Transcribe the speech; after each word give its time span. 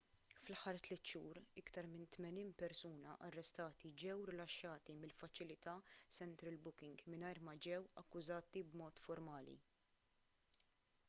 fl-aħħar 0.45 0.77
3 0.85 0.95
xhur 1.09 1.39
iktar 1.61 1.89
minn 1.91 2.05
80 2.15 2.49
persuna 2.61 3.11
arrestati 3.27 3.91
ġew 4.05 4.15
rilaxxati 4.31 4.97
mill-faċilità 5.03 5.77
central 6.21 6.59
booking 6.65 7.05
mingħajr 7.17 7.43
ma 7.49 7.57
ġew 7.69 7.81
akkużati 8.05 8.65
b'mod 8.73 9.05
formali 9.07 9.57